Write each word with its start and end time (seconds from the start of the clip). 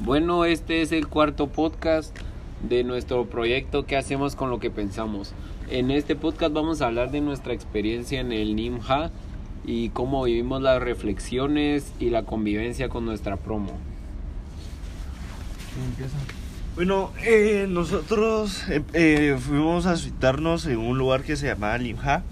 Bueno, 0.00 0.44
este 0.44 0.82
es 0.82 0.90
el 0.90 1.06
cuarto 1.06 1.46
podcast 1.46 2.14
de 2.68 2.82
nuestro 2.82 3.26
proyecto 3.26 3.86
que 3.86 3.96
hacemos 3.96 4.34
con 4.34 4.50
lo 4.50 4.58
que 4.58 4.68
pensamos? 4.68 5.32
En 5.70 5.90
este 5.90 6.16
podcast 6.16 6.52
vamos 6.52 6.82
a 6.82 6.86
hablar 6.86 7.12
de 7.12 7.20
nuestra 7.20 7.54
experiencia 7.54 8.20
en 8.20 8.32
el 8.32 8.56
NIMHA 8.56 9.12
y 9.64 9.90
cómo 9.90 10.24
vivimos 10.24 10.60
las 10.60 10.82
reflexiones 10.82 11.92
y 12.00 12.10
la 12.10 12.24
convivencia 12.24 12.88
con 12.88 13.06
nuestra 13.06 13.36
promo. 13.36 13.78
Bueno, 16.74 17.12
eh, 17.24 17.66
nosotros 17.68 18.68
eh, 18.68 18.82
eh, 18.94 19.38
fuimos 19.40 19.86
a 19.86 19.96
citarnos 19.96 20.66
en 20.66 20.78
un 20.78 20.98
lugar 20.98 21.22
que 21.22 21.36
se 21.36 21.46
llamaba 21.46 21.78
NIMHA. 21.78 22.24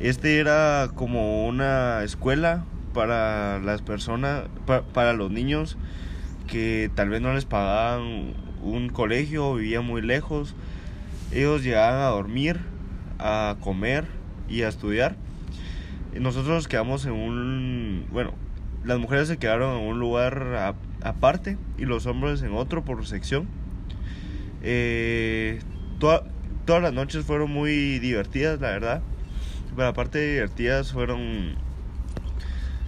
Este 0.00 0.40
era 0.40 0.90
como 0.96 1.46
una 1.46 2.02
escuela 2.02 2.64
para 2.92 3.60
las 3.60 3.82
personas, 3.82 4.46
para 4.92 5.12
los 5.12 5.30
niños 5.30 5.76
que 6.44 6.90
tal 6.94 7.08
vez 7.08 7.20
no 7.20 7.34
les 7.34 7.44
pagaban 7.44 8.34
un 8.62 8.88
colegio, 8.88 9.54
vivían 9.54 9.84
muy 9.84 10.02
lejos. 10.02 10.54
Ellos 11.32 11.64
llegaban 11.64 12.00
a 12.00 12.06
dormir, 12.06 12.60
a 13.18 13.56
comer 13.60 14.06
y 14.48 14.62
a 14.62 14.68
estudiar. 14.68 15.16
Y 16.14 16.20
nosotros 16.20 16.54
nos 16.54 16.68
quedamos 16.68 17.06
en 17.06 17.12
un, 17.12 18.06
bueno, 18.10 18.34
las 18.84 18.98
mujeres 18.98 19.28
se 19.28 19.38
quedaron 19.38 19.78
en 19.80 19.88
un 19.88 19.98
lugar 19.98 20.74
aparte 21.02 21.56
y 21.78 21.84
los 21.84 22.06
hombres 22.06 22.42
en 22.42 22.52
otro 22.52 22.84
por 22.84 23.06
sección. 23.06 23.46
Eh, 24.62 25.60
todas 25.98 26.82
las 26.82 26.92
noches 26.92 27.24
fueron 27.24 27.50
muy 27.50 27.98
divertidas, 27.98 28.60
la 28.60 28.70
verdad. 28.70 29.02
Pero 29.74 29.88
aparte 29.88 30.18
de 30.18 30.32
divertidas 30.34 30.92
fueron... 30.92 31.56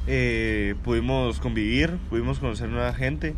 Eh, 0.07 0.75
pudimos 0.85 1.41
convivir, 1.41 1.97
pudimos 2.11 2.39
conocer 2.39 2.69
nueva 2.69 2.93
gente, 2.93 3.35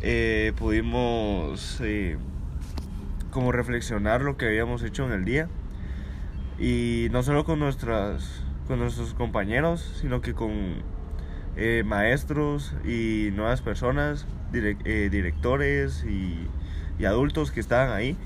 eh, 0.00 0.54
pudimos 0.56 1.80
eh, 1.82 2.16
como 3.30 3.52
reflexionar 3.52 4.22
lo 4.22 4.38
que 4.38 4.46
habíamos 4.46 4.82
hecho 4.82 5.04
en 5.04 5.12
el 5.12 5.24
día. 5.26 5.48
Y 6.58 7.08
no 7.10 7.22
solo 7.22 7.44
con 7.44 7.58
nuestras 7.58 8.42
con 8.66 8.80
nuestros 8.80 9.14
compañeros 9.14 9.98
sino 10.00 10.20
que 10.20 10.32
con 10.34 10.82
maestros 11.84 12.74
y 12.84 13.30
nuevas 13.34 13.62
personas 13.62 14.26
directores 14.50 16.04
y, 16.04 16.48
y, 16.98 17.04
adultos 17.04 17.50
que 17.50 17.60
estaban 17.60 17.92
ahí. 17.92 18.16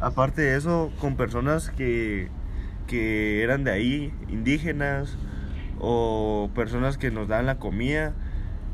Aparte 0.00 0.42
de 0.42 0.56
eso 0.56 0.92
con 1.00 1.16
personas 1.16 1.70
que, 1.70 2.28
que 2.86 3.42
eran 3.42 3.64
de 3.64 3.70
ahí 3.70 4.14
indígenas 4.28 5.16
o 5.80 6.50
personas 6.54 6.98
que 6.98 7.10
nos 7.10 7.28
dan 7.28 7.46
la 7.46 7.58
comida 7.58 8.12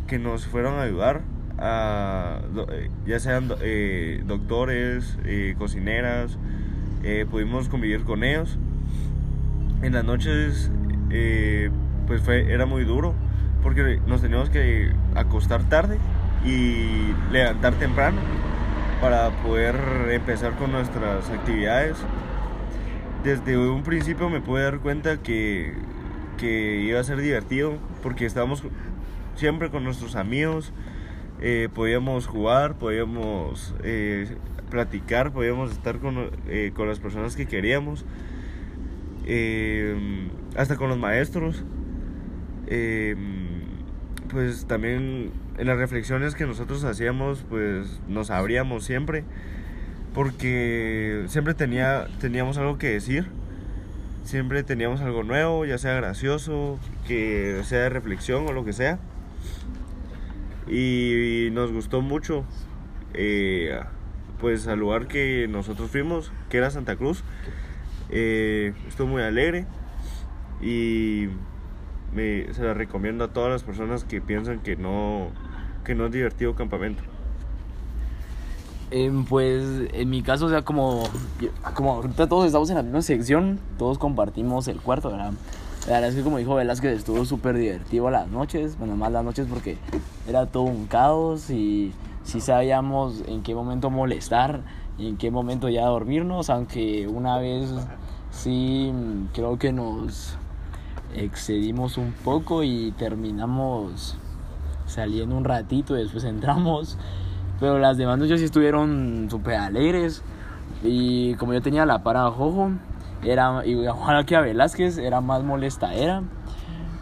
que 0.06 0.18
nos 0.18 0.46
fueron 0.46 0.74
a 0.74 0.82
ayudar 0.82 1.22
eh, 1.60 2.90
ya 3.06 3.20
sean 3.20 3.52
eh, 3.60 4.22
doctores, 4.26 5.16
eh, 5.24 5.54
cocineras, 5.58 6.38
pudimos 7.30 7.68
convivir 7.68 8.04
con 8.04 8.24
ellos. 8.24 8.58
En 9.82 9.92
las 9.92 10.04
noches 10.04 10.70
pues 12.06 12.22
fue, 12.22 12.52
era 12.52 12.64
muy 12.64 12.84
duro 12.84 13.14
porque 13.62 14.00
nos 14.06 14.22
teníamos 14.22 14.50
que 14.50 14.92
acostar 15.14 15.68
tarde 15.68 15.98
y 16.44 17.12
levantar 17.30 17.74
temprano 17.74 18.18
para 19.00 19.30
poder 19.42 19.76
empezar 20.10 20.52
con 20.56 20.72
nuestras 20.72 21.28
actividades. 21.30 21.96
Desde 23.24 23.56
un 23.56 23.82
principio 23.82 24.30
me 24.30 24.40
pude 24.40 24.62
dar 24.62 24.78
cuenta 24.78 25.16
que, 25.18 25.74
que 26.42 26.80
iba 26.80 26.98
a 26.98 27.04
ser 27.04 27.20
divertido 27.20 27.78
porque 28.02 28.26
estábamos 28.26 28.64
siempre 29.36 29.70
con 29.70 29.84
nuestros 29.84 30.16
amigos, 30.16 30.72
eh, 31.40 31.68
podíamos 31.72 32.26
jugar, 32.26 32.74
podíamos 32.74 33.76
eh, 33.84 34.26
platicar, 34.68 35.32
podíamos 35.32 35.70
estar 35.70 36.00
con, 36.00 36.32
eh, 36.48 36.72
con, 36.74 36.88
las 36.88 36.98
personas 36.98 37.36
que 37.36 37.46
queríamos, 37.46 38.04
hasta 40.56 40.74
con 40.76 40.88
los 40.88 40.98
maestros. 40.98 41.62
pues 44.28 44.66
también 44.66 45.30
en 45.58 45.66
las 45.68 45.78
reflexiones 45.78 46.34
que 46.34 46.44
nosotros 46.44 46.82
hacíamos, 46.82 47.44
pues 47.48 48.00
nos 48.08 48.32
abríamos 48.32 48.82
siempre, 48.82 49.22
porque 50.12 51.24
siempre 51.28 51.54
tenía, 51.54 52.08
teníamos 52.20 52.58
algo 52.58 52.78
que 52.78 52.88
decir, 52.88 53.28
siempre 54.24 54.62
teníamos 54.62 55.00
algo 55.00 55.22
nuevo, 55.22 55.64
ya 55.64 55.78
sea 55.78 55.94
gracioso, 55.94 56.78
que 57.06 57.60
sea 57.64 57.80
de 57.80 57.88
reflexión 57.88 58.46
o 58.46 58.52
lo 58.52 58.64
que 58.64 58.72
sea. 58.72 58.98
Y 60.68 61.48
nos 61.52 61.72
gustó 61.72 62.00
mucho 62.00 62.44
eh, 63.14 63.80
pues 64.40 64.66
al 64.68 64.78
lugar 64.78 65.06
que 65.06 65.46
nosotros 65.48 65.90
fuimos 65.90 66.32
que 66.48 66.58
era 66.58 66.70
Santa 66.70 66.96
Cruz. 66.96 67.24
Eh, 68.10 68.74
estuvo 68.88 69.06
muy 69.06 69.22
alegre 69.22 69.66
y 70.60 71.28
me, 72.14 72.52
se 72.52 72.62
la 72.62 72.74
recomiendo 72.74 73.24
a 73.24 73.32
todas 73.32 73.50
las 73.50 73.62
personas 73.62 74.04
que 74.04 74.20
piensan 74.20 74.60
que 74.60 74.76
no 74.76 75.30
que 75.84 75.94
no 75.94 76.06
es 76.06 76.12
divertido 76.12 76.54
campamento 76.54 77.02
em, 78.92 79.24
pues 79.24 79.64
en 79.92 80.10
mi 80.10 80.22
caso 80.22 80.46
o 80.46 80.48
sea 80.48 80.62
como 80.62 81.02
como 81.74 81.94
ahorita 81.94 82.28
todos 82.28 82.46
estamos 82.46 82.70
en 82.70 82.76
la 82.76 82.82
misma 82.82 83.02
sección 83.02 83.58
todos 83.78 83.98
compartimos 83.98 84.68
el 84.68 84.80
cuarto 84.80 85.10
¿verdad? 85.10 85.32
La 85.86 85.94
verdad 85.94 86.10
es 86.10 86.16
que 86.16 86.22
como 86.22 86.38
dijo 86.38 86.54
Velázquez 86.54 86.98
estuvo 86.98 87.24
súper 87.24 87.56
divertido 87.56 88.08
las 88.10 88.28
noches, 88.28 88.78
bueno 88.78 88.94
más 88.96 89.10
las 89.10 89.24
noches 89.24 89.46
porque 89.50 89.78
era 90.28 90.46
todo 90.46 90.62
un 90.62 90.86
caos 90.86 91.50
y 91.50 91.92
sí 92.22 92.40
sabíamos 92.40 93.22
en 93.26 93.42
qué 93.42 93.54
momento 93.54 93.90
molestar 93.90 94.60
y 94.98 95.08
en 95.08 95.16
qué 95.16 95.30
momento 95.30 95.68
ya 95.68 95.86
dormirnos, 95.86 96.50
aunque 96.50 97.08
una 97.08 97.38
vez 97.38 97.70
sí 98.30 98.92
creo 99.32 99.58
que 99.58 99.72
nos 99.72 100.36
excedimos 101.14 101.98
un 101.98 102.12
poco 102.12 102.62
y 102.62 102.92
terminamos 102.92 104.16
saliendo 104.86 105.36
un 105.36 105.44
ratito 105.44 105.96
y 105.96 106.02
después 106.02 106.24
entramos, 106.24 106.98
pero 107.62 107.78
las 107.78 107.96
demás 107.96 108.18
noches 108.18 108.40
sí 108.40 108.46
estuvieron 108.46 109.28
súper 109.30 109.54
alegres 109.54 110.20
y 110.82 111.34
como 111.34 111.52
yo 111.52 111.62
tenía 111.62 111.86
la 111.86 112.02
para 112.02 112.28
jojo, 112.28 112.72
era 113.24 113.64
igual 113.64 114.26
que 114.26 114.34
a 114.34 114.40
Velázquez, 114.40 114.98
era 114.98 115.20
más 115.20 115.44
molesta 115.44 115.94
era 115.94 116.24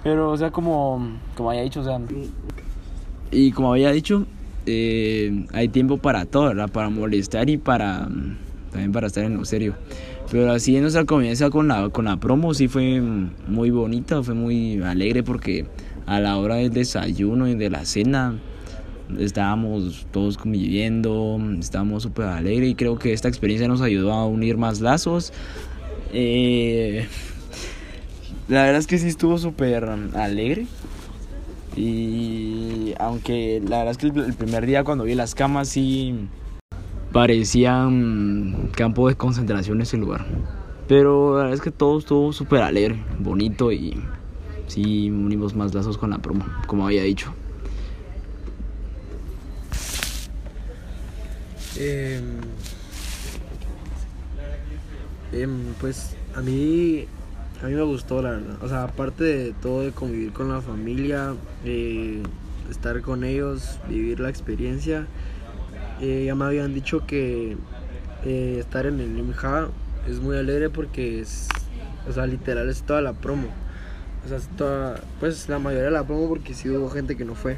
Pero, 0.05 0.31
o 0.31 0.37
sea, 0.37 0.51
como, 0.51 1.17
como 1.35 1.49
había 1.49 1.63
dicho, 1.63 1.81
o 1.81 1.85
sea. 1.85 1.99
Y 3.31 3.53
como 3.53 3.73
había 3.73 3.91
dicho, 3.91 4.27
eh, 4.67 5.47
hay 5.55 5.69
tiempo 5.69 5.97
para 5.97 6.27
todo, 6.27 6.49
¿verdad? 6.49 6.69
Para 6.69 6.91
molestar 6.91 7.49
y 7.49 7.57
para. 7.57 8.07
También 8.71 8.93
para 8.93 9.07
estar 9.07 9.25
en 9.25 9.39
lo 9.39 9.47
serio. 9.47 9.77
Pero 10.31 10.53
así 10.53 10.77
en 10.77 10.83
nuestra 10.83 11.07
convivencia 11.07 11.49
con 11.49 11.69
la, 11.69 11.89
con 11.89 12.05
la 12.05 12.19
promo 12.19 12.53
sí 12.53 12.69
fue 12.69 13.01
muy 13.01 13.71
bonita, 13.71 14.23
fue 14.23 14.35
muy 14.35 14.83
alegre 14.83 15.23
porque 15.23 15.65
a 16.05 16.21
la 16.21 16.37
hora 16.37 16.57
del 16.57 16.71
desayuno 16.71 17.49
y 17.49 17.55
de 17.55 17.71
la 17.71 17.87
cena 17.87 18.39
estábamos 19.19 20.07
todos 20.11 20.39
conviviendo, 20.39 21.39
estábamos 21.59 22.03
súper 22.03 22.27
alegres 22.27 22.71
y 22.71 22.75
creo 22.75 22.99
que 22.99 23.13
esta 23.13 23.29
experiencia 23.29 23.69
nos 23.69 23.81
ayudó 23.81 24.13
a 24.13 24.27
unir 24.27 24.57
más 24.57 24.81
lazos, 24.81 25.33
eh, 26.13 27.07
la 28.49 28.63
verdad 28.63 28.79
es 28.79 28.87
que 28.87 28.99
sí 28.99 29.09
estuvo 29.09 29.39
súper 29.39 29.85
alegre. 30.15 30.67
Y 31.77 32.95
aunque 32.99 33.63
la 33.65 33.79
verdad 33.79 33.93
es 33.93 33.99
que 33.99 34.07
el, 34.09 34.35
primer 34.35 34.67
día 34.67 34.83
cuando 34.83 35.05
vi 35.05 35.15
las 35.15 35.37
camas 35.37 35.69
sí 35.69 36.29
parecía 37.13 37.89
campo 38.73 39.09
de 39.09 39.15
concentración 39.15 39.81
ese 39.81 39.97
lugar. 39.97 40.27
Pero 40.89 41.37
la 41.37 41.45
verdad 41.45 41.55
es 41.55 41.61
que 41.61 41.71
todo 41.71 42.01
estuvo 42.01 42.33
súper 42.33 42.63
alegre, 42.63 43.01
bonito 43.21 43.71
y 43.71 44.03
sí 44.67 45.09
unimos 45.11 45.55
más 45.55 45.73
lazos 45.73 45.97
con 45.97 46.11
la 46.11 46.19
promo, 46.19 46.45
como 46.67 46.87
había 46.87 47.05
dicho. 47.05 47.33
Eh, 51.83 52.21
Em, 55.33 55.75
pues 55.81 56.17
a 56.35 56.41
mí, 56.41 57.07
a 57.63 57.67
mí 57.67 57.75
me 57.75 57.83
gustó 57.83 58.21
la 58.23 58.31
verdad. 58.31 58.57
O 58.63 58.69
sea, 58.69 58.85
aparte 58.85 59.25
de 59.25 59.53
todo 59.53 59.83
de 59.83 59.93
convivir 59.93 60.33
con 60.33 60.49
la 60.49 60.61
familia, 60.61 61.35
eh, 61.65 62.23
estar 62.69 63.01
con 63.03 63.23
ellos, 63.23 63.79
vivir 63.89 64.19
la 64.21 64.29
experiencia, 64.29 65.07
eh, 66.01 66.25
ya 66.27 66.35
me 66.35 66.47
habían 66.47 66.75
dicho 66.75 67.07
que 67.07 67.57
eh, 68.25 68.57
estar 68.59 68.87
en 68.87 69.01
el 69.01 69.15
NIMHA 69.15 69.69
es 70.09 70.21
muy 70.21 70.37
alegre 70.37 70.69
porque 70.69 71.21
es, 71.21 71.49
o 72.09 72.13
sea, 72.13 72.27
literal 72.27 72.69
es 72.69 72.83
toda 72.83 73.01
la 73.01 73.13
promo. 73.13 73.49
O 74.25 74.29
sea, 74.29 74.39
es 74.39 74.49
toda, 74.57 75.01
pues 75.21 75.49
la 75.49 75.59
mayoría 75.59 75.87
de 75.87 75.91
la 75.93 76.05
promo 76.05 76.29
porque 76.29 76.55
sí 76.55 76.69
hubo 76.69 76.91
gente 76.91 77.17
que 77.17 77.25
no 77.25 77.35
fue 77.35 77.57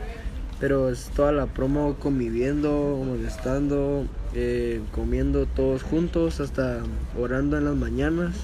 pero 0.63 0.91
es 0.91 1.11
toda 1.17 1.33
la 1.33 1.47
promo 1.47 1.97
conviviendo, 1.99 3.03
molestando, 3.05 4.07
eh, 4.33 4.81
comiendo 4.93 5.47
todos 5.47 5.83
juntos, 5.83 6.39
hasta 6.39 6.85
orando 7.19 7.59
en 7.59 7.65
las 7.65 7.75
mañanas. 7.75 8.37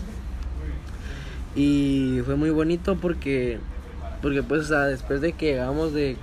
Y 1.55 2.19
fue 2.25 2.35
muy 2.35 2.51
bonito 2.51 2.97
porque, 2.97 3.61
porque 4.21 4.43
pues, 4.43 4.69
después 4.69 5.21
de 5.21 5.35
que 5.35 5.53
llegamos 5.53 5.93
de, 5.93 6.17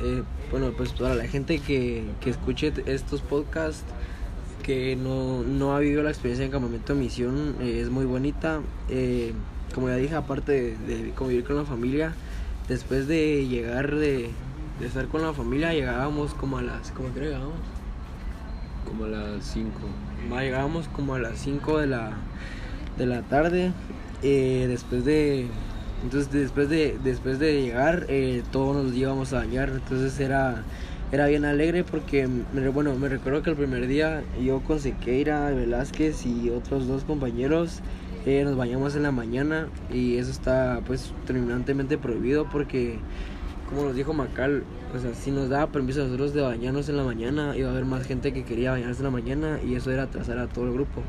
eh, 0.00 0.22
bueno, 0.50 0.74
pues 0.76 0.92
para 0.92 1.14
la 1.14 1.26
gente 1.26 1.60
que, 1.60 2.04
que 2.20 2.28
escuche 2.28 2.70
estos 2.84 3.22
podcasts, 3.22 3.84
que 4.62 4.96
no, 4.96 5.44
no 5.44 5.74
ha 5.74 5.78
vivido 5.78 6.02
la 6.02 6.10
experiencia 6.10 6.44
en 6.44 6.50
campamento 6.50 6.92
de 6.92 7.00
misión, 7.00 7.56
eh, 7.62 7.80
es 7.80 7.88
muy 7.88 8.04
bonita. 8.04 8.60
Como 9.74 9.88
ya 9.88 9.96
dije, 9.96 10.14
aparte 10.14 10.76
de, 10.86 11.02
de, 11.04 11.10
convivir 11.12 11.44
con 11.44 11.56
la 11.56 11.64
familia, 11.64 12.12
después 12.68 13.08
de 13.08 13.46
llegar 13.48 13.94
de, 13.94 14.28
de 14.78 14.86
estar 14.86 15.06
con 15.08 15.22
la 15.22 15.32
familia, 15.32 15.72
llegábamos 15.72 16.34
como 16.34 16.58
a 16.58 16.62
las, 16.62 16.90
¿cómo 16.92 17.12
que 17.12 17.20
llegábamos? 17.20 17.56
Como 18.86 19.04
a 19.04 19.08
las 19.08 19.44
5. 19.44 19.70
Llegábamos 20.40 20.88
como 20.88 21.14
a 21.14 21.18
las 21.18 21.38
5 21.38 21.78
de 21.78 21.86
la, 21.86 22.12
de 22.96 23.06
la 23.06 23.22
tarde, 23.22 23.72
eh, 24.22 24.66
después 24.68 25.04
de 25.04 25.48
entonces 26.02 26.30
después 26.30 26.68
de, 26.68 26.96
después 27.02 27.38
de 27.38 27.60
llegar, 27.60 28.06
eh, 28.08 28.42
todos 28.52 28.84
nos 28.84 28.94
íbamos 28.94 29.32
a 29.32 29.38
bañar. 29.38 29.70
Entonces 29.70 30.18
era, 30.20 30.62
era 31.10 31.26
bien 31.26 31.44
alegre 31.44 31.84
porque, 31.84 32.28
bueno, 32.72 32.94
me 32.94 33.08
recuerdo 33.08 33.42
que 33.42 33.50
el 33.50 33.56
primer 33.56 33.86
día 33.86 34.22
yo 34.40 34.60
con 34.60 34.78
Sequeira, 34.78 35.50
Velázquez 35.50 36.24
y 36.24 36.50
otros 36.50 36.86
dos 36.86 37.04
compañeros 37.04 37.80
eh, 38.26 38.44
nos 38.44 38.56
bañamos 38.56 38.94
en 38.94 39.02
la 39.04 39.12
mañana 39.12 39.68
y 39.92 40.16
eso 40.16 40.30
está 40.30 40.80
pues 40.86 41.12
terminantemente 41.26 41.98
prohibido 41.98 42.48
porque, 42.48 42.98
como 43.68 43.84
nos 43.84 43.94
dijo 43.94 44.12
Macal, 44.12 44.64
o 44.94 44.98
sea, 44.98 45.14
si 45.14 45.30
nos 45.30 45.48
daba 45.48 45.66
permiso 45.68 46.00
a 46.00 46.04
nosotros 46.04 46.34
de 46.34 46.42
bañarnos 46.42 46.88
en 46.88 46.96
la 46.96 47.04
mañana, 47.04 47.56
iba 47.56 47.68
a 47.68 47.72
haber 47.72 47.84
más 47.84 48.06
gente 48.06 48.32
que 48.32 48.44
quería 48.44 48.72
bañarse 48.72 49.00
en 49.00 49.04
la 49.04 49.10
mañana 49.10 49.58
y 49.64 49.74
eso 49.74 49.90
era 49.90 50.04
atrasar 50.04 50.38
a 50.38 50.46
todo 50.46 50.66
el 50.66 50.72
grupo 50.72 51.02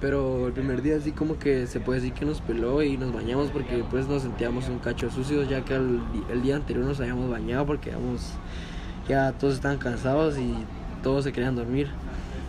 pero 0.00 0.46
el 0.46 0.52
primer 0.52 0.82
día 0.82 0.96
así 0.96 1.12
como 1.12 1.38
que 1.38 1.66
se 1.66 1.80
puede 1.80 2.00
decir 2.00 2.14
que 2.14 2.26
nos 2.26 2.40
peló 2.40 2.82
y 2.82 2.96
nos 2.98 3.12
bañamos 3.12 3.50
porque 3.50 3.82
pues 3.90 4.06
nos 4.08 4.22
sentíamos 4.22 4.68
un 4.68 4.78
cacho 4.78 5.10
sucios 5.10 5.48
ya 5.48 5.64
que 5.64 5.74
el, 5.74 6.00
el 6.30 6.42
día 6.42 6.56
anterior 6.56 6.84
nos 6.84 7.00
habíamos 7.00 7.30
bañado 7.30 7.64
porque 7.64 7.92
ya 9.08 9.32
todos 9.32 9.54
estaban 9.54 9.78
cansados 9.78 10.38
y 10.38 10.54
todos 11.02 11.24
se 11.24 11.32
querían 11.32 11.56
dormir. 11.56 11.88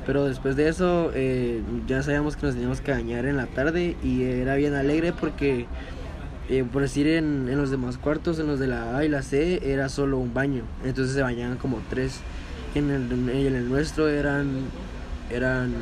Pero 0.06 0.26
después 0.26 0.56
de 0.56 0.70
eso 0.70 1.12
eh, 1.14 1.62
ya 1.86 2.02
sabíamos 2.02 2.36
que 2.36 2.46
nos 2.46 2.56
teníamos 2.56 2.82
que 2.82 2.92
bañar 2.92 3.26
en 3.26 3.38
la 3.38 3.46
tarde 3.48 3.96
y 4.04 4.24
era 4.24 4.56
bien 4.56 4.74
alegre 4.74 5.14
porque 5.14 5.68
eh, 6.50 6.64
por 6.72 6.82
decir 6.82 7.08
en, 7.08 7.48
en, 7.50 7.58
los 7.58 7.70
demás 7.70 7.98
cuartos, 7.98 8.40
en 8.40 8.48
los 8.48 8.60
de 8.60 8.68
la 8.68 8.98
A 8.98 9.06
y 9.06 9.10
la 9.10 9.22
C 9.22 9.62
era 9.64 9.90
solo 9.90 10.18
un 10.18 10.34
baño, 10.34 10.64
entonces 10.84 11.16
se 11.16 11.22
bañaban 11.22 11.58
como 11.58 11.82
tres. 11.90 12.22
En 12.76 12.92
el, 12.92 13.12
en 13.12 13.56
el 13.56 13.70
nuestro 13.70 14.08
eran 14.08 14.66
eran 15.30 15.74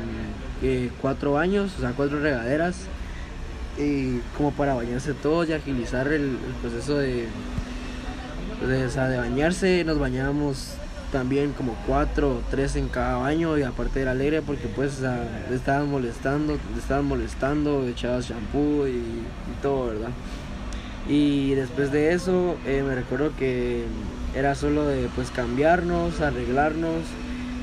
eh, 0.62 0.90
cuatro 1.00 1.32
baños, 1.32 1.72
o 1.76 1.80
sea, 1.80 1.92
cuatro 1.92 2.20
regaderas, 2.20 2.86
y 3.78 4.18
como 4.36 4.52
para 4.52 4.74
bañarse 4.74 5.12
todos 5.14 5.48
y 5.48 5.52
agilizar 5.52 6.08
el, 6.08 6.38
proceso 6.62 6.98
de, 6.98 7.26
de, 8.66 8.86
o 8.86 9.08
de 9.08 9.18
bañarse, 9.18 9.84
nos 9.84 9.98
bañábamos 9.98 10.74
también 11.12 11.52
como 11.52 11.74
cuatro 11.86 12.36
o 12.36 12.42
tres 12.50 12.74
en 12.76 12.88
cada 12.88 13.18
baño 13.18 13.56
y 13.56 13.62
aparte 13.62 14.00
era 14.02 14.10
alegre 14.10 14.42
porque 14.42 14.66
pues 14.66 15.00
o 15.02 15.54
estaban 15.54 15.90
molestando, 15.90 16.58
le 16.74 16.80
estaban 16.80 17.04
molestando, 17.04 17.86
echabas 17.86 18.28
shampoo 18.28 18.88
y, 18.88 19.02
todo, 19.62 19.86
¿verdad? 19.86 20.10
Y 21.08 21.54
después 21.54 21.92
de 21.92 22.12
eso 22.12 22.56
eh, 22.66 22.82
me 22.86 22.94
recuerdo 22.94 23.30
que 23.38 23.84
era 24.34 24.54
solo 24.54 24.86
de 24.86 25.08
pues 25.14 25.30
cambiarnos, 25.30 26.20
arreglarnos 26.20 27.02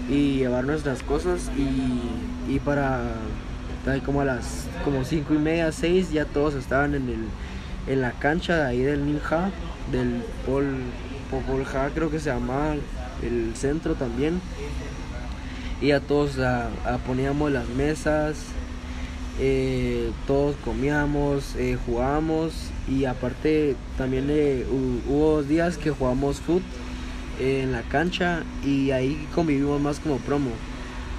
y 0.10 0.38
llevar 0.38 0.64
nuestras 0.64 1.04
cosas 1.04 1.52
y, 1.58 2.54
y 2.54 2.60
para 2.60 3.02
como 4.06 4.22
a 4.22 4.26
las 4.26 4.66
como 4.86 5.04
cinco 5.04 5.34
y 5.34 5.38
media, 5.38 5.72
seis 5.74 6.12
ya 6.12 6.26
todos 6.26 6.56
estaban 6.56 6.96
en 6.96 7.10
el 7.10 7.28
en 7.86 8.02
la 8.02 8.12
cancha 8.12 8.56
de 8.56 8.64
ahí 8.64 8.82
del 8.82 9.06
Ninja, 9.06 9.52
del 9.92 10.24
Pol, 10.46 10.66
Polja 11.48 11.90
creo 11.94 12.10
que 12.10 12.20
se 12.20 12.30
llamaba 12.30 12.76
el 13.22 13.56
centro 13.56 13.96
también. 13.96 14.40
Y 15.82 15.92
a 15.92 16.00
todos 16.00 16.40
a, 16.40 16.68
a 16.86 16.98
poníamos 17.06 17.52
las 17.52 17.68
mesas 17.68 18.38
eh, 19.40 20.12
todos 20.28 20.56
comíamos 20.64 21.56
eh, 21.56 21.78
jugábamos 21.86 22.54
y 22.88 23.06
aparte 23.06 23.76
también 23.98 24.28
eh, 24.30 24.66
hubo 25.08 25.44
días 25.44 25.78
que 25.78 25.92
jugamos 25.92 26.40
fútbol 26.40 26.62
en 27.40 27.72
la 27.72 27.82
cancha 27.82 28.44
y 28.64 28.92
ahí 28.92 29.28
convivimos 29.34 29.82
más 29.82 30.00
como 30.00 30.18
promo 30.18 30.52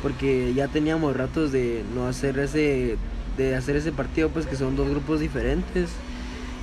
porque 0.02 0.52
ya 0.54 0.68
teníamos 0.68 1.16
ratos 1.16 1.50
de 1.50 1.82
no 1.94 2.06
hacer 2.06 2.38
ese 2.38 2.98
de 3.36 3.56
hacer 3.56 3.76
ese 3.76 3.90
partido 3.90 4.28
pues 4.28 4.46
que 4.46 4.54
son 4.54 4.76
dos 4.76 4.88
grupos 4.88 5.18
diferentes. 5.20 5.90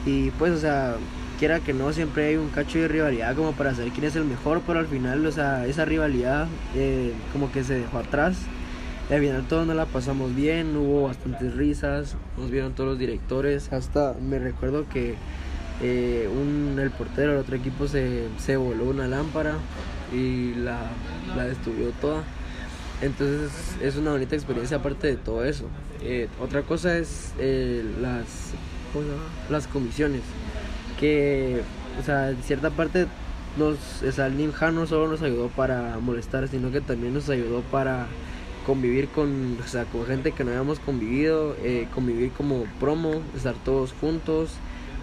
Y 0.05 0.29
pues 0.31 0.51
o 0.51 0.57
sea 0.59 0.95
quiera 1.39 1.59
que 1.59 1.73
no 1.73 1.91
siempre 1.91 2.27
hay 2.27 2.35
un 2.35 2.49
cacho 2.49 2.77
de 2.77 2.87
rivalidad 2.87 3.35
como 3.35 3.53
para 3.53 3.73
saber 3.73 3.91
quién 3.91 4.05
es 4.05 4.15
el 4.15 4.25
mejor 4.25 4.61
pero 4.65 4.77
al 4.77 4.85
final 4.85 5.25
o 5.25 5.31
sea 5.31 5.65
esa 5.65 5.85
rivalidad 5.85 6.47
eh, 6.75 7.13
como 7.33 7.51
que 7.51 7.63
se 7.63 7.79
dejó 7.79 7.97
atrás 7.97 8.37
al 9.11 9.19
final 9.19 9.47
todos 9.47 9.67
nos 9.67 9.75
la 9.75 9.85
pasamos 9.85 10.33
bien 10.35 10.75
hubo 10.77 11.03
bastantes 11.03 11.53
risas 11.55 12.15
nos 12.37 12.49
vieron 12.49 12.73
todos 12.73 12.91
los 12.91 12.99
directores 12.99 13.71
hasta 13.73 14.13
me 14.13 14.39
recuerdo 14.39 14.87
que 14.89 15.15
eh, 15.83 16.29
un, 16.31 16.77
el 16.79 16.91
portero 16.91 17.31
del 17.31 17.41
otro 17.41 17.55
equipo 17.55 17.87
se, 17.87 18.27
se 18.37 18.55
voló 18.55 18.85
una 18.85 19.07
lámpara 19.07 19.55
y 20.13 20.53
la, 20.53 20.79
la 21.35 21.45
destruyó 21.45 21.89
toda. 21.99 22.23
Entonces 23.01 23.51
es 23.81 23.95
una 23.95 24.11
bonita 24.11 24.35
experiencia 24.35 24.77
aparte 24.77 25.07
de 25.07 25.17
todo 25.17 25.43
eso. 25.43 25.65
Eh, 26.03 26.27
otra 26.39 26.61
cosa 26.61 26.97
es 26.97 27.33
eh, 27.39 27.83
las, 27.99 28.51
las 29.49 29.65
comisiones, 29.67 30.21
que 30.99 31.61
o 31.99 32.03
sea, 32.03 32.29
en 32.29 32.43
cierta 32.43 32.69
parte 32.69 33.07
nos, 33.57 34.03
o 34.07 34.11
sea, 34.11 34.27
el 34.27 34.37
Ninja 34.37 34.71
no 34.71 34.85
solo 34.85 35.07
nos 35.07 35.23
ayudó 35.23 35.47
para 35.47 35.97
molestar, 35.99 36.47
sino 36.47 36.71
que 36.71 36.81
también 36.81 37.15
nos 37.15 37.27
ayudó 37.29 37.61
para 37.61 38.05
convivir 38.65 39.07
con, 39.09 39.57
o 39.63 39.67
sea, 39.67 39.85
con 39.85 40.05
gente 40.05 40.31
que 40.31 40.43
no 40.43 40.51
habíamos 40.51 40.79
convivido, 40.79 41.55
eh, 41.63 41.87
convivir 41.93 42.31
como 42.31 42.65
promo, 42.79 43.21
estar 43.35 43.55
todos 43.63 43.93
juntos 43.93 44.51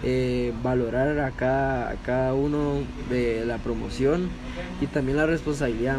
eh, 0.01 0.53
valorar 0.63 1.19
a 1.19 1.31
cada, 1.31 1.93
cada 2.05 2.33
uno 2.33 2.83
de 3.09 3.43
la 3.45 3.57
promoción 3.57 4.29
y 4.79 4.87
también 4.87 5.17
la 5.17 5.25
responsabilidad. 5.25 5.97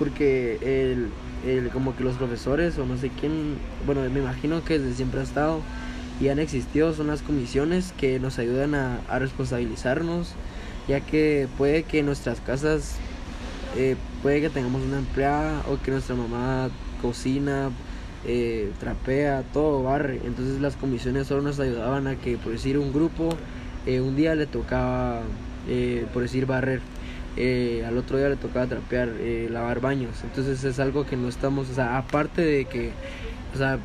Porque 0.00 0.58
el, 0.62 1.10
el, 1.48 1.70
como 1.70 1.96
que 1.96 2.02
los 2.02 2.16
profesores 2.16 2.76
o 2.78 2.86
no 2.86 2.98
sé 2.98 3.10
quién 3.20 3.56
bueno 3.86 4.02
me 4.10 4.20
imagino 4.20 4.64
que 4.64 4.78
desde 4.78 4.96
siempre 4.96 5.20
ha 5.20 5.22
estado 5.22 5.60
y 6.20 6.28
han 6.28 6.38
existido 6.38 6.92
son 6.92 7.06
las 7.06 7.22
comisiones 7.22 7.94
que 7.96 8.18
nos 8.18 8.38
ayudan 8.38 8.74
a, 8.74 8.98
a 9.08 9.18
responsabilizarnos 9.18 10.34
ya 10.88 11.00
que 11.00 11.48
puede 11.56 11.84
que 11.84 12.00
en 12.00 12.06
nuestras 12.06 12.40
casas 12.40 12.96
eh, 13.76 13.96
puede 14.22 14.40
que 14.42 14.50
tengamos 14.50 14.82
una 14.82 14.98
empleada 14.98 15.62
o 15.70 15.80
que 15.80 15.90
nuestra 15.92 16.14
mamá 16.14 16.68
cocina 17.00 17.70
eh, 18.26 18.70
trapea, 18.80 19.42
todo 19.52 19.82
barre. 19.82 20.20
Entonces 20.24 20.60
las 20.60 20.76
comisiones 20.76 21.26
solo 21.26 21.42
nos 21.42 21.60
ayudaban 21.60 22.06
a 22.06 22.16
que, 22.16 22.36
por 22.36 22.52
decir, 22.52 22.78
un 22.78 22.92
grupo, 22.92 23.30
eh, 23.86 24.00
un 24.00 24.16
día 24.16 24.34
le 24.34 24.46
tocaba, 24.46 25.20
eh, 25.68 26.06
por 26.12 26.22
decir, 26.22 26.46
barrer. 26.46 26.80
Eh, 27.36 27.84
al 27.86 27.98
otro 27.98 28.16
día 28.16 28.28
le 28.30 28.36
tocaba 28.36 28.66
trapear, 28.66 29.08
lavar 29.50 29.80
baños. 29.80 30.22
Entonces 30.24 30.64
es 30.64 30.78
algo 30.80 31.06
que 31.06 31.16
no 31.16 31.28
estamos, 31.28 31.68
o 31.70 31.74
sea, 31.74 31.98
aparte 31.98 32.42
de 32.42 32.64
que, 32.64 32.92
o 33.54 33.58
sea, 33.58 33.78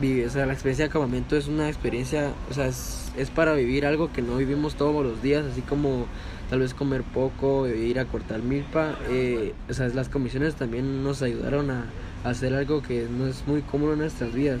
vive, 0.00 0.26
o 0.26 0.30
sea, 0.30 0.46
la 0.46 0.52
experiencia 0.52 0.84
de 0.84 0.90
acampamento 0.90 1.36
es 1.36 1.48
una 1.48 1.68
experiencia, 1.68 2.32
o 2.50 2.54
sea, 2.54 2.66
es, 2.66 3.12
es 3.16 3.30
para 3.30 3.54
vivir 3.54 3.86
algo 3.86 4.12
que 4.12 4.22
no 4.22 4.36
vivimos 4.36 4.74
todos 4.74 5.04
los 5.04 5.22
días, 5.22 5.44
así 5.46 5.60
como 5.62 6.06
tal 6.50 6.60
vez 6.60 6.74
comer 6.74 7.02
poco, 7.02 7.68
ir 7.68 7.98
a 7.98 8.06
cortar 8.06 8.42
milpa. 8.42 8.96
Eh, 9.10 9.54
o 9.68 9.74
sea, 9.74 9.88
las 9.88 10.08
comisiones 10.08 10.54
también 10.54 11.02
nos 11.02 11.22
ayudaron 11.22 11.70
a, 11.70 11.86
hacer 12.24 12.54
algo 12.54 12.82
que 12.82 13.06
no 13.08 13.26
es 13.26 13.46
muy 13.46 13.62
común 13.62 13.92
en 13.92 13.98
nuestras 13.98 14.32
vidas. 14.32 14.60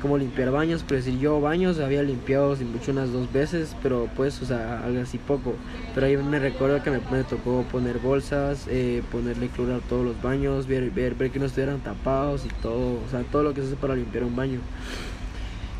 Como 0.00 0.16
limpiar 0.16 0.52
baños, 0.52 0.84
pero 0.86 1.02
si 1.02 1.18
yo 1.18 1.40
baños 1.40 1.80
había 1.80 2.04
limpiado 2.04 2.54
sin 2.54 2.70
mucho 2.70 2.92
unas 2.92 3.12
dos 3.12 3.32
veces, 3.32 3.74
pero 3.82 4.08
pues, 4.14 4.40
o 4.40 4.46
sea, 4.46 4.84
algo 4.84 5.02
así 5.02 5.18
poco. 5.18 5.54
Pero 5.92 6.06
ahí 6.06 6.16
me 6.16 6.38
recuerdo 6.38 6.80
que 6.84 6.90
me, 6.90 7.00
me 7.10 7.24
tocó 7.24 7.64
poner 7.72 7.98
bolsas, 7.98 8.66
eh, 8.68 9.02
ponerle 9.10 9.48
cloro 9.48 9.74
a 9.74 9.80
todos 9.80 10.04
los 10.04 10.22
baños, 10.22 10.68
ver, 10.68 10.90
ver, 10.92 11.16
ver 11.16 11.32
que 11.32 11.40
no 11.40 11.46
estuvieran 11.46 11.80
tapados 11.80 12.44
y 12.46 12.48
todo, 12.62 13.00
o 13.04 13.10
sea, 13.10 13.22
todo 13.24 13.42
lo 13.42 13.54
que 13.54 13.62
se 13.62 13.68
hace 13.68 13.76
para 13.76 13.96
limpiar 13.96 14.22
un 14.22 14.36
baño. 14.36 14.60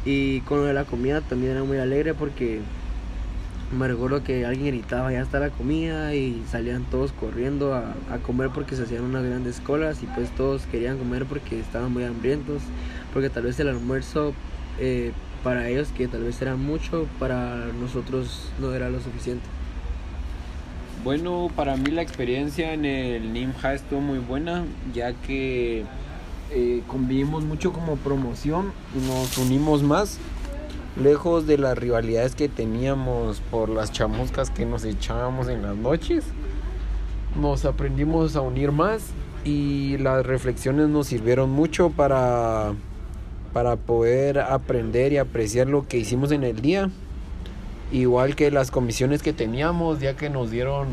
Y 0.04 0.40
con 0.40 0.58
lo 0.58 0.64
de 0.64 0.74
la 0.74 0.84
comida 0.84 1.20
también 1.20 1.52
era 1.52 1.62
muy 1.62 1.78
alegre 1.78 2.14
porque 2.14 2.60
me 3.70 3.86
recuerdo 3.86 4.24
que 4.24 4.46
alguien 4.46 4.68
gritaba 4.68 5.12
ya 5.12 5.20
está 5.20 5.38
la 5.38 5.50
comida 5.50 6.14
y 6.14 6.42
salían 6.50 6.84
todos 6.84 7.12
corriendo 7.12 7.74
a, 7.74 7.94
a, 8.10 8.18
comer 8.18 8.48
porque 8.48 8.76
se 8.76 8.84
hacían 8.84 9.04
unas 9.04 9.24
grandes 9.24 9.60
colas 9.60 10.02
y 10.02 10.06
pues 10.06 10.30
todos 10.30 10.62
querían 10.66 10.96
comer 10.96 11.26
porque 11.26 11.60
estaban 11.60 11.92
muy 11.92 12.04
hambrientos 12.04 12.62
porque 13.12 13.28
tal 13.28 13.42
vez 13.42 13.60
el 13.60 13.68
almuerzo 13.68 14.32
eh, 14.80 15.12
para 15.44 15.68
ellos 15.68 15.88
que 15.96 16.08
tal 16.08 16.24
vez 16.24 16.40
era 16.40 16.56
mucho 16.56 17.06
para 17.18 17.66
nosotros 17.78 18.50
no 18.58 18.72
era 18.72 18.88
lo 18.88 19.00
suficiente. 19.00 19.44
Bueno 21.04 21.50
para 21.54 21.76
mí 21.76 21.90
la 21.90 22.02
experiencia 22.02 22.72
en 22.72 22.86
el 22.86 23.34
Nimja 23.34 23.74
estuvo 23.74 24.00
muy 24.00 24.18
buena 24.18 24.64
ya 24.94 25.12
que 25.12 25.84
eh, 26.50 26.82
convivimos 26.86 27.44
mucho 27.44 27.74
como 27.74 27.96
promoción 27.96 28.72
y 28.96 29.06
nos 29.06 29.36
unimos 29.36 29.82
más 29.82 30.18
lejos 31.00 31.46
de 31.46 31.58
las 31.58 31.78
rivalidades 31.78 32.34
que 32.34 32.48
teníamos 32.48 33.40
por 33.50 33.68
las 33.68 33.92
chamuscas 33.92 34.50
que 34.50 34.66
nos 34.66 34.84
echábamos 34.84 35.48
en 35.48 35.62
las 35.62 35.76
noches. 35.76 36.24
nos 37.40 37.64
aprendimos 37.64 38.34
a 38.36 38.40
unir 38.40 38.72
más 38.72 39.10
y 39.44 39.96
las 39.98 40.26
reflexiones 40.26 40.88
nos 40.88 41.06
sirvieron 41.06 41.50
mucho 41.50 41.90
para, 41.90 42.72
para 43.52 43.76
poder 43.76 44.40
aprender 44.40 45.12
y 45.12 45.18
apreciar 45.18 45.68
lo 45.68 45.86
que 45.86 45.98
hicimos 45.98 46.32
en 46.32 46.42
el 46.42 46.60
día. 46.60 46.90
Igual 47.92 48.34
que 48.34 48.50
las 48.50 48.70
comisiones 48.70 49.22
que 49.22 49.32
teníamos, 49.32 50.00
ya 50.00 50.16
que 50.16 50.30
nos 50.30 50.50
dieron 50.50 50.88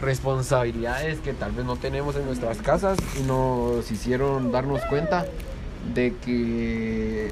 responsabilidades 0.00 1.18
que 1.18 1.32
tal 1.32 1.52
vez 1.52 1.64
no 1.64 1.76
tenemos 1.76 2.14
en 2.16 2.24
nuestras 2.26 2.58
casas 2.58 2.96
y 3.18 3.24
nos 3.24 3.90
hicieron 3.90 4.52
darnos 4.52 4.80
cuenta 4.88 5.26
de 5.94 6.14
que 6.24 7.30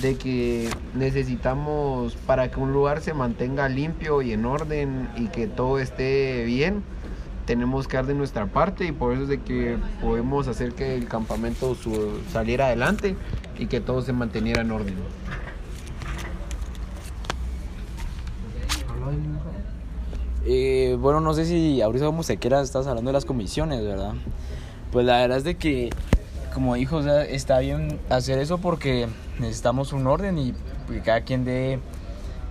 de 0.00 0.16
que 0.16 0.68
necesitamos 0.94 2.14
para 2.26 2.50
que 2.50 2.60
un 2.60 2.72
lugar 2.72 3.00
se 3.00 3.14
mantenga 3.14 3.68
limpio 3.68 4.22
y 4.22 4.32
en 4.32 4.44
orden 4.46 5.08
y 5.16 5.26
que 5.28 5.46
todo 5.46 5.78
esté 5.78 6.44
bien 6.44 6.82
tenemos 7.46 7.88
que 7.88 7.96
dar 7.96 8.06
de 8.06 8.14
nuestra 8.14 8.46
parte 8.46 8.84
y 8.86 8.92
por 8.92 9.12
eso 9.14 9.22
es 9.22 9.28
de 9.28 9.40
que 9.40 9.78
podemos 10.02 10.48
hacer 10.48 10.74
que 10.74 10.94
el 10.94 11.08
campamento 11.08 11.74
su- 11.74 12.20
saliera 12.30 12.66
adelante 12.66 13.16
y 13.58 13.66
que 13.66 13.80
todo 13.80 14.02
se 14.02 14.12
manteniera 14.12 14.60
en 14.60 14.70
orden. 14.70 14.94
Eh, 20.44 20.96
bueno, 21.00 21.20
no 21.20 21.34
sé 21.34 21.44
si 21.44 21.80
ahorita 21.82 22.06
como 22.06 22.22
se 22.22 22.38
quiera 22.38 22.60
estás 22.62 22.86
hablando 22.86 23.08
de 23.10 23.12
las 23.12 23.24
comisiones, 23.24 23.82
¿verdad? 23.82 24.14
Pues 24.92 25.04
la 25.04 25.18
verdad 25.18 25.38
es 25.38 25.44
de 25.44 25.56
que, 25.56 25.90
como 26.58 26.74
dijo, 26.74 26.98
está 26.98 27.60
bien 27.60 28.00
hacer 28.10 28.40
eso 28.40 28.58
porque 28.58 29.06
necesitamos 29.38 29.92
un 29.92 30.08
orden 30.08 30.38
y 30.38 30.54
que 30.88 31.00
cada 31.02 31.20
quien 31.20 31.44
dé 31.44 31.78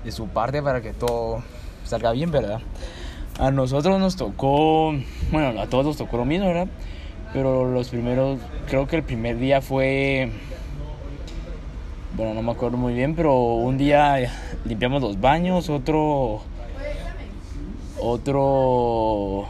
de 0.05 0.11
su 0.13 0.29
parte 0.29 0.63
para 0.63 0.79
que 0.79 0.93
todo 0.93 1.43
salga 1.83 2.13
bien, 2.13 2.31
¿verdad? 2.31 2.61
A 3.37 3.51
nosotros 3.51 3.99
nos 3.99 4.15
tocó, 4.15 4.93
bueno, 5.29 5.59
a 5.61 5.67
todos 5.67 5.87
nos 5.87 5.97
tocó 5.97 6.15
lo 6.15 6.23
mismo, 6.23 6.47
¿verdad? 6.47 6.69
Pero 7.33 7.69
los 7.69 7.89
primeros, 7.89 8.39
creo 8.69 8.87
que 8.87 8.95
el 8.95 9.03
primer 9.03 9.39
día 9.39 9.61
fue, 9.61 10.31
bueno, 12.15 12.33
no 12.33 12.41
me 12.43 12.53
acuerdo 12.53 12.77
muy 12.77 12.93
bien, 12.93 13.13
pero 13.13 13.35
un 13.35 13.77
día 13.77 14.31
limpiamos 14.63 15.01
los 15.01 15.19
baños, 15.19 15.69
otro 15.69 16.43
otro 17.99 19.47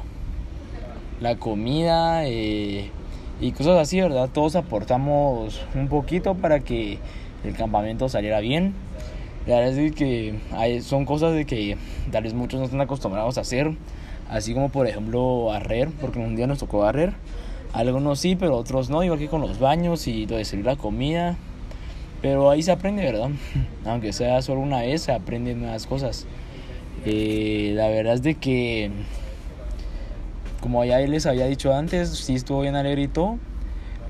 la 1.19 1.35
comida 1.35 2.25
eh, 2.25 2.89
y 3.39 3.51
cosas 3.51 3.77
así, 3.77 4.01
¿verdad? 4.01 4.29
Todos 4.33 4.55
aportamos 4.55 5.61
un 5.75 5.87
poquito 5.87 6.35
para 6.35 6.59
que 6.59 6.97
el 7.43 7.53
campamento 7.55 8.09
saliera 8.09 8.39
bien. 8.39 8.73
La 9.45 9.59
verdad 9.59 9.77
es 9.77 9.93
que 9.93 10.35
hay, 10.51 10.81
son 10.81 11.05
cosas 11.05 11.33
de 11.33 11.45
que 11.45 11.77
tal 12.11 12.23
vez 12.23 12.33
muchos 12.33 12.59
no 12.59 12.65
están 12.65 12.81
acostumbrados 12.81 13.37
a 13.37 13.41
hacer, 13.41 13.71
así 14.29 14.53
como 14.53 14.69
por 14.69 14.87
ejemplo 14.87 15.45
barrer, 15.45 15.89
porque 16.01 16.19
un 16.19 16.35
día 16.35 16.47
nos 16.47 16.59
tocó 16.59 16.79
barrer. 16.79 17.13
Algunos 17.73 18.19
sí, 18.19 18.35
pero 18.35 18.57
otros 18.57 18.89
no, 18.89 19.03
igual 19.03 19.19
que 19.19 19.27
con 19.27 19.41
los 19.41 19.59
baños 19.59 20.07
y 20.07 20.25
lo 20.25 20.37
de 20.37 20.45
servir 20.45 20.65
la 20.65 20.75
comida. 20.75 21.37
Pero 22.21 22.49
ahí 22.49 22.63
se 22.63 22.71
aprende, 22.71 23.03
¿verdad? 23.03 23.29
Aunque 23.85 24.13
sea 24.13 24.41
solo 24.41 24.61
una 24.61 24.81
vez, 24.81 25.03
se 25.03 25.11
aprenden 25.11 25.61
nuevas 25.61 25.85
cosas. 25.85 26.25
Eh, 27.05 27.73
la 27.75 27.87
verdad 27.89 28.15
es 28.15 28.23
de 28.23 28.35
que, 28.35 28.89
como 30.67 30.83
ya 30.83 30.99
les 30.99 31.25
había 31.25 31.45
dicho 31.45 31.73
antes, 31.73 32.09
sí 32.09 32.35
estuvo 32.35 32.59
bien 32.59 32.75
todo. 33.13 33.37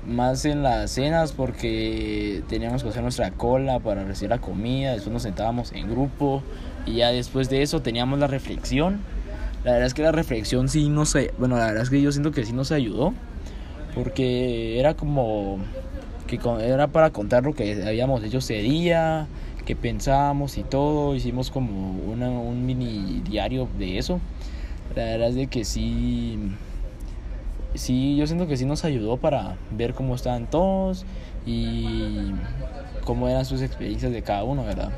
Más 0.08 0.44
en 0.44 0.64
las 0.64 0.90
cenas 0.90 1.30
porque 1.30 2.42
teníamos 2.48 2.82
que 2.82 2.88
hacer 2.88 3.00
nuestra 3.00 3.30
cola 3.30 3.78
para 3.78 4.02
recibir 4.02 4.30
la 4.30 4.40
comida, 4.40 4.90
después 4.90 5.12
nos 5.12 5.22
sentábamos 5.22 5.70
en 5.70 5.88
grupo 5.88 6.42
y 6.84 6.94
ya 6.94 7.12
después 7.12 7.48
de 7.48 7.62
eso 7.62 7.80
teníamos 7.80 8.18
la 8.18 8.26
reflexión. 8.26 8.98
La 9.62 9.70
verdad 9.70 9.86
es 9.86 9.94
que 9.94 10.02
la 10.02 10.10
reflexión 10.10 10.68
sí 10.68 10.88
nos, 10.88 11.16
bueno, 11.38 11.56
la 11.58 11.66
verdad 11.66 11.84
es 11.84 11.90
que 11.90 12.02
yo 12.02 12.10
siento 12.10 12.32
que 12.32 12.44
sí 12.44 12.52
nos 12.52 12.72
ayudó 12.72 13.14
porque 13.94 14.80
era 14.80 14.94
como 14.94 15.58
que 16.26 16.40
era 16.60 16.88
para 16.88 17.10
contar 17.10 17.44
lo 17.44 17.54
que 17.54 17.84
habíamos 17.86 18.24
hecho 18.24 18.38
ese 18.38 18.54
día, 18.54 19.28
que 19.64 19.76
pensábamos 19.76 20.58
y 20.58 20.64
todo, 20.64 21.14
hicimos 21.14 21.52
como 21.52 21.92
una- 22.10 22.30
un 22.30 22.66
mini 22.66 23.22
diario 23.28 23.68
de 23.78 23.98
eso. 23.98 24.20
La 24.96 25.04
verdad 25.04 25.28
es 25.28 25.34
de 25.34 25.46
que 25.46 25.64
sí, 25.64 26.38
sí, 27.74 28.16
yo 28.16 28.26
siento 28.26 28.46
que 28.46 28.56
sí 28.56 28.64
nos 28.64 28.84
ayudó 28.84 29.16
para 29.16 29.56
ver 29.70 29.94
cómo 29.94 30.14
estaban 30.14 30.48
todos 30.48 31.04
y 31.46 32.32
cómo 33.04 33.28
eran 33.28 33.44
sus 33.44 33.62
experiencias 33.62 34.12
de 34.12 34.22
cada 34.22 34.44
uno, 34.44 34.64
¿verdad? 34.64 34.90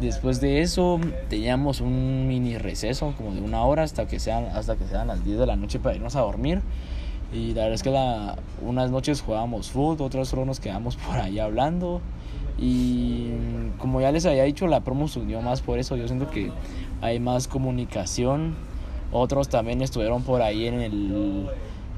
Después 0.00 0.42
de 0.42 0.60
eso 0.60 1.00
teníamos 1.30 1.80
un 1.80 2.28
mini 2.28 2.58
receso 2.58 3.14
como 3.16 3.32
de 3.32 3.40
una 3.40 3.64
hora 3.64 3.82
hasta 3.82 4.06
que 4.06 4.20
sean, 4.20 4.44
hasta 4.46 4.76
que 4.76 4.84
sean 4.84 5.06
las 5.06 5.24
10 5.24 5.38
de 5.38 5.46
la 5.46 5.56
noche 5.56 5.78
para 5.78 5.96
irnos 5.96 6.16
a 6.16 6.20
dormir. 6.20 6.60
Y 7.32 7.54
la 7.54 7.62
verdad 7.62 7.74
es 7.74 7.82
que 7.82 7.90
la, 7.90 8.36
unas 8.60 8.90
noches 8.90 9.22
jugábamos 9.22 9.70
fútbol, 9.70 10.06
otras 10.06 10.28
solo 10.28 10.44
nos 10.44 10.60
quedamos 10.60 10.96
por 11.08 11.16
ahí 11.16 11.38
hablando. 11.38 12.02
Y 12.58 13.30
como 13.78 14.00
ya 14.00 14.12
les 14.12 14.26
había 14.26 14.44
dicho, 14.44 14.66
la 14.66 14.80
promo 14.80 15.08
se 15.08 15.20
unió 15.20 15.40
más 15.40 15.62
por 15.62 15.78
eso. 15.78 15.96
Yo 15.96 16.06
siento 16.06 16.30
que 16.30 16.52
hay 17.00 17.18
más 17.18 17.48
comunicación. 17.48 18.54
Otros 19.18 19.48
también 19.48 19.80
estuvieron 19.80 20.22
por 20.22 20.42
ahí 20.42 20.66
en 20.66 20.80
el. 20.80 21.48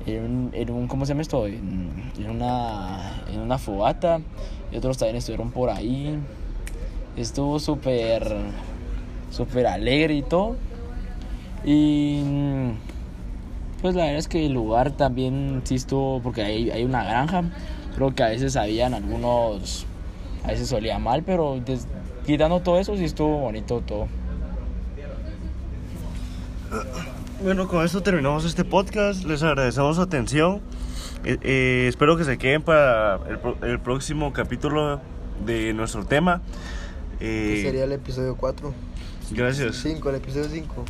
En 0.06 0.70
un, 0.70 0.86
¿Cómo 0.86 1.04
se 1.04 1.10
llama 1.10 1.22
esto? 1.22 1.46
En, 1.46 2.12
una, 2.28 3.22
en 3.32 3.40
una 3.40 3.58
fogata. 3.58 4.20
Y 4.70 4.76
otros 4.76 4.98
también 4.98 5.16
estuvieron 5.16 5.50
por 5.50 5.68
ahí. 5.68 6.16
Estuvo 7.16 7.58
súper. 7.58 8.36
Súper 9.30 9.66
alegre 9.66 10.14
y 10.14 10.22
todo. 10.22 10.56
Y. 11.64 12.22
Pues 13.82 13.94
la 13.94 14.04
verdad 14.04 14.18
es 14.18 14.28
que 14.28 14.46
el 14.46 14.52
lugar 14.52 14.92
también 14.92 15.62
sí 15.64 15.74
estuvo, 15.74 16.20
porque 16.20 16.42
hay, 16.42 16.70
hay 16.70 16.84
una 16.84 17.04
granja, 17.04 17.44
creo 17.94 18.12
que 18.12 18.24
a 18.24 18.28
veces 18.28 18.56
habían 18.56 18.92
algunos, 18.92 19.86
a 20.44 20.48
veces 20.48 20.72
olía 20.72 20.98
mal, 20.98 21.22
pero 21.22 21.60
quitando 22.26 22.58
todo 22.58 22.80
eso 22.80 22.96
sí 22.96 23.04
estuvo 23.04 23.38
bonito 23.38 23.80
todo. 23.86 24.08
Bueno, 27.40 27.68
con 27.68 27.84
esto 27.84 28.02
terminamos 28.02 28.44
este 28.44 28.64
podcast. 28.64 29.24
Les 29.24 29.44
agradecemos 29.44 29.94
su 29.94 30.02
atención. 30.02 30.60
Eh, 31.24 31.38
eh, 31.42 31.86
espero 31.88 32.16
que 32.16 32.24
se 32.24 32.36
queden 32.36 32.62
para 32.62 33.20
el, 33.28 33.38
el 33.68 33.78
próximo 33.78 34.32
capítulo 34.32 35.00
de 35.46 35.72
nuestro 35.72 36.04
tema. 36.04 36.42
Eh, 37.20 37.60
sería 37.64 37.84
el 37.84 37.92
episodio 37.92 38.34
4. 38.36 38.74
gracias. 39.30 39.76
5, 39.76 40.10
el 40.10 40.16
episodio 40.16 40.48
5. 40.50 40.84